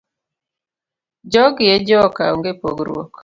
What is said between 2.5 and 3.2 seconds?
pogruok.